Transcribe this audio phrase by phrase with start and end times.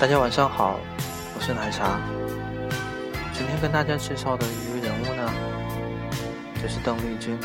[0.00, 0.78] 大家晚上好，
[1.36, 2.00] 我是奶茶。
[3.32, 5.32] 今天跟大家介绍的一位人物呢，
[6.60, 7.38] 就是邓丽君。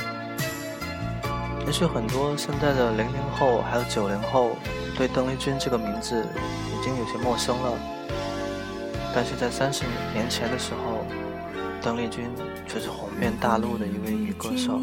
[1.67, 4.57] 也许很多现在的零零后还有九零后，
[4.97, 6.25] 对邓丽君这个名字
[6.67, 7.77] 已经有些陌生了。
[9.13, 11.05] 但是在三十年前的时候，
[11.81, 12.29] 邓丽君
[12.67, 14.81] 却是红遍大陆的一位女歌手，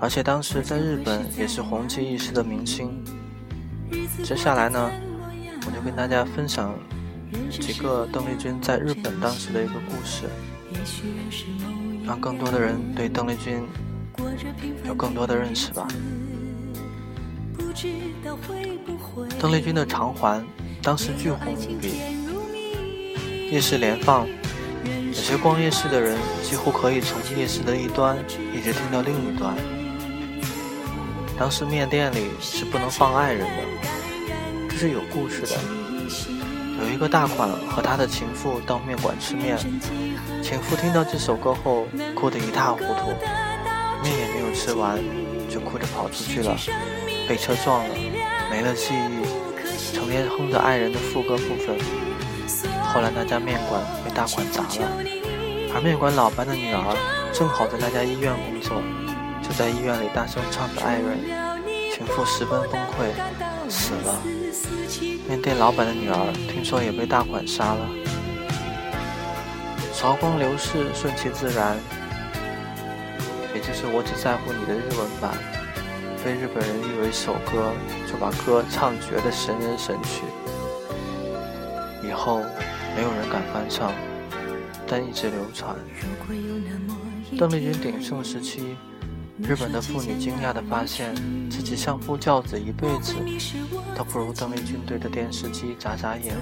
[0.00, 3.02] 而且当时在日本也是红极一时的明星。
[4.24, 4.90] 接下来呢？
[5.66, 6.74] 我就跟大家分享
[7.50, 10.28] 几个邓丽君在日本当时的一个故事，
[12.04, 13.62] 让更多的人对邓丽君
[14.84, 15.88] 有更多的认识吧。
[19.38, 20.44] 邓丽君的长环
[20.82, 21.94] 当时巨红无比，
[23.50, 24.26] 夜市连放，
[24.84, 28.16] 有些逛夜市的人几乎可以从夜市的一端
[28.54, 29.54] 一直听到另一端。
[31.38, 33.93] 当时面店里是不能放爱人的。
[34.74, 35.50] 这是有故事的。
[36.82, 39.56] 有一个大款和他的情妇到面馆吃面，
[40.42, 43.14] 情妇听到这首歌后哭得一塌糊涂，
[44.02, 44.98] 面也没有吃完，
[45.48, 46.56] 就哭着跑出去了，
[47.28, 47.94] 被车撞了，
[48.50, 51.78] 没了记忆，成天哼着爱人的副歌部分。
[52.92, 54.90] 后来那家面馆被大款砸了，
[55.72, 58.82] 而面馆老板的女儿正好在那家医院工作，
[59.40, 61.20] 就在医院里大声唱着爱人，
[61.94, 64.20] 情妇十分崩溃，死了。
[65.28, 67.88] 面店老板的女儿听说也被大款杀了。
[69.92, 71.76] 韶光流逝，顺其自然，
[73.54, 75.32] 也就是我只在乎你的日文版，
[76.22, 77.72] 被日本人誉为首歌，
[78.06, 80.22] 就把歌唱绝的神人神曲。
[82.06, 82.42] 以后
[82.94, 83.92] 没有人敢翻唱，
[84.86, 85.74] 但一直流传。
[87.38, 88.76] 邓丽君鼎盛时期。
[89.42, 91.12] 日本的妇女惊讶地发现
[91.50, 93.14] 自己相夫教子一辈子，
[93.96, 96.36] 都不如邓丽君对着电视机眨眨眼。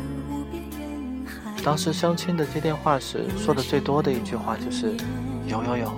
[1.65, 4.95] 当时相亲的接电话时，说的最多的一句话就是
[5.49, 5.93] ：“有有有，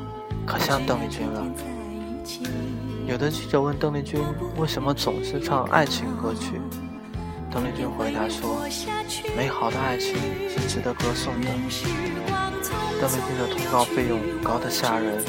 [0.47, 1.45] 可像邓丽君了。”
[3.09, 4.23] 有的记者问邓丽君
[4.57, 6.61] 为什么总是唱爱情歌曲，
[7.51, 8.65] 邓丽君回答说
[9.37, 10.15] ：“美好的爱情
[10.49, 11.49] 是值得歌颂的。”
[13.01, 15.25] 邓丽君的通告费用高得吓人。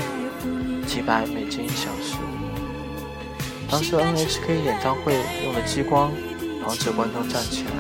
[0.86, 2.16] 几百美金一小时。
[3.70, 5.14] 当时 NHK 演唱会
[5.44, 6.12] 用了激光，
[6.64, 7.72] 防止观众站起来，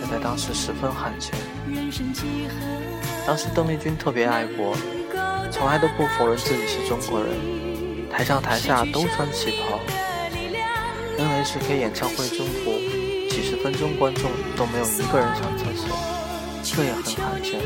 [0.00, 1.32] 这在当时十分罕见。
[3.26, 4.76] 当时邓丽君特别爱国，
[5.50, 7.30] 从来都不否认自己是中国人，
[8.10, 9.80] 台上台下都穿旗袍。
[11.16, 12.72] NHK 演唱会中途
[13.30, 15.96] 几十分钟，观众都没有一个人上厕所，
[16.62, 17.60] 这也很罕见。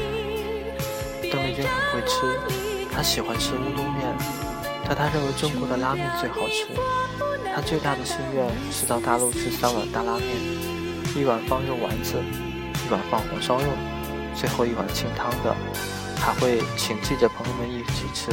[1.32, 2.67] 邓丽君很会吃。
[2.98, 4.12] 他喜欢吃乌冬面，
[4.84, 6.66] 但他认为中国的拉面最好吃。
[7.54, 10.26] 他最大的心愿是到大陆吃三碗大拉面，
[11.14, 12.16] 一碗放肉丸子，
[12.84, 13.68] 一碗放红烧肉，
[14.34, 15.54] 最后一碗清汤的，
[16.18, 18.32] 还会请记者朋友们一起吃。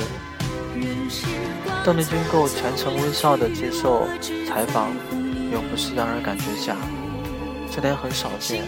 [1.84, 4.08] 邓丽君够全程微笑的接受
[4.48, 4.90] 采访，
[5.54, 6.76] 又不是让人感觉假，
[7.72, 8.64] 这点很少见。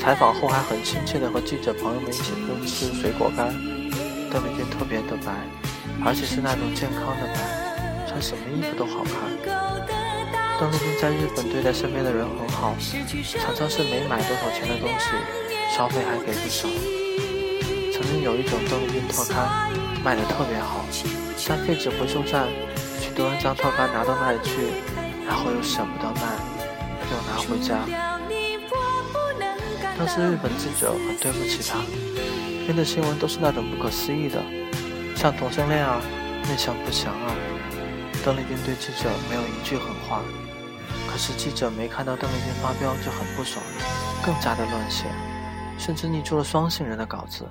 [0.00, 3.52] 采访后还很亲切的和记者朋友们一起分吃水果干。
[4.34, 5.30] 邓丽君特别的白，
[6.04, 7.38] 而且是那种健康的白，
[8.10, 9.14] 穿什么衣服都好看。
[10.58, 12.74] 邓丽君在日本对待身边的人很好，
[13.38, 15.14] 常常是没买多少钱的东西，
[15.70, 16.66] 消费还给不少。
[17.94, 19.70] 曾经有一种邓丽君特刊，
[20.02, 20.84] 卖的特别好，
[21.46, 22.48] 但废纸回收站，
[23.00, 24.50] 许多人将特刊拿到那里去，
[25.24, 26.26] 然后又舍不得卖，
[27.06, 27.86] 又拿回家。
[29.96, 31.78] 当时日本记者很对不起他。
[32.64, 34.42] 编的新闻都是那种不可思议的，
[35.14, 36.00] 像同性恋啊，
[36.48, 37.34] 内向不详啊。
[38.24, 40.22] 邓丽君对记者没有一句狠话，
[41.10, 43.62] 可是记者没看到邓丽君发飙就很不爽，
[44.24, 45.04] 更加的乱写，
[45.78, 47.44] 甚至拟出了双性人的稿子。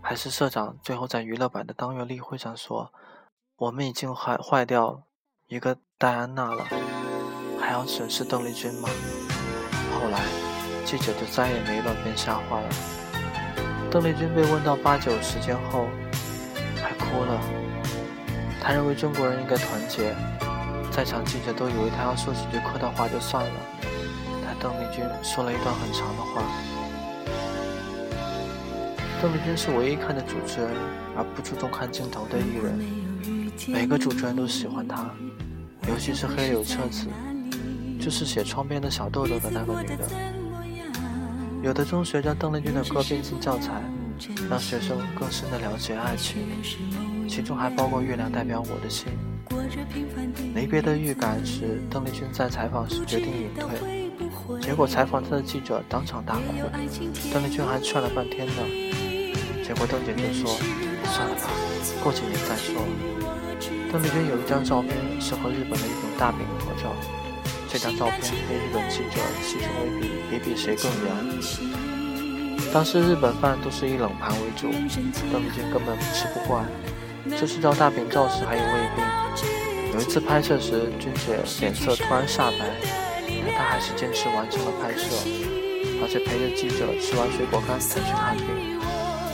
[0.00, 2.92] 还是社长最后在娱乐版的当月例会上说
[3.56, 5.04] ：“我们已经坏坏掉
[5.46, 6.66] 一个戴安娜了，
[7.60, 8.88] 还要审视邓丽君吗？”
[9.94, 10.20] 后来
[10.84, 12.68] 记者就再也没乱编瞎话了。
[13.92, 15.86] 邓丽君被问到八九时间后，
[16.82, 17.38] 还哭了。
[18.58, 20.14] 她认为中国人应该团结，
[20.90, 23.52] 在场记者都以为她要说几句客套话就算了，
[24.46, 26.42] 但邓丽君说了一段很长的话。
[29.20, 30.70] 邓丽君是唯一看着主持人
[31.14, 35.10] 而不注重看镜头的艺人，每个主持人都喜欢她，
[35.86, 37.08] 尤其是黑柳彻子，
[38.00, 40.08] 就是写窗边的小豆豆的那个女的。
[41.62, 43.80] 有的中学将邓丽君的歌编进教材，
[44.50, 46.38] 让学生更深的了解爱情，
[47.28, 49.06] 其中还包括《月亮代表我的心》。
[50.54, 54.10] 离别的预感时，邓丽君在采访时决定隐退，
[54.60, 56.42] 结果采访她的记者当场大哭，
[57.32, 58.54] 邓丽君还劝了半天呢。
[59.64, 60.50] 结果邓姐就说
[61.14, 61.48] ：“算了吧，
[62.02, 62.74] 过几年再说。”
[63.92, 66.92] 邓丽君有一张照片是和日本的一种大饼合照，
[67.72, 71.08] 这张照片被日本记者戏称为比比比谁更圆。
[72.70, 74.70] 当时日本饭都是以冷盘为主，
[75.32, 76.66] 邓丽君根本吃不惯，
[77.40, 79.02] 就是照大饼照时还有胃病。
[79.94, 82.76] 有一次拍摄时，君姐脸色突然煞白。
[83.46, 85.08] 但他还是坚持完成了拍摄，
[86.04, 88.46] 而且陪着记者吃完水果干才去看病。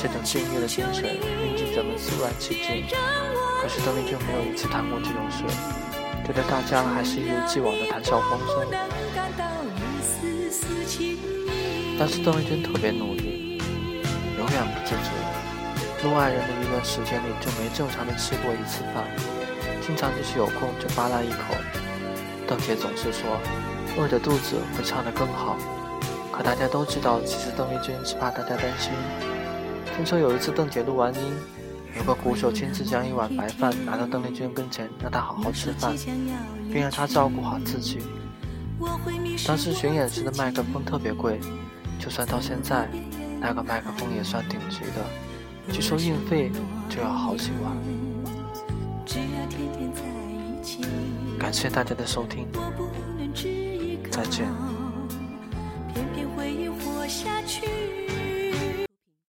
[0.01, 1.03] 这种敬业的精神
[1.43, 2.87] 令记者们肃然起敬。
[3.61, 5.43] 可是邓丽君没有一次谈过这种事，
[6.29, 8.69] 对待大家还是一如既往的谈笑风生。
[11.99, 13.57] 但是邓丽君特别努力，
[14.37, 16.07] 永远不自知。
[16.07, 19.05] 录爱人的一段时间里就没正常的吃过一次饭，
[19.81, 21.55] 经常就是有空就扒拉一口。
[22.47, 23.41] 邓姐总是说。
[23.97, 25.57] 饿着肚子会唱得更好，
[26.31, 28.93] 可大家都知道，其实邓丽君是怕大家担心。
[29.97, 31.21] 听说有一次邓姐录完音，
[31.99, 35.95] 有个鼓手亲自将一碗白饭拿到邓丽君跟前，让她好好吃饭，
[36.73, 37.99] 并让她照顾好自己。
[39.47, 41.41] 当时巡演时的麦克风特别贵，
[41.99, 42.89] 就算到现在，
[43.41, 46.53] 那个麦克风也算顶级的，据说运费
[46.89, 47.77] 就要好几万。
[51.39, 52.47] 感谢大家的收听。
[54.11, 54.47] 再见。
[55.93, 58.38] 偏偏回忆活下去。